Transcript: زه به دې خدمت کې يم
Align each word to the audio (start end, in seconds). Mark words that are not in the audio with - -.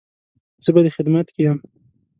زه 0.63 0.69
به 0.73 0.81
دې 0.85 0.91
خدمت 0.97 1.27
کې 1.33 1.41
يم 1.47 1.57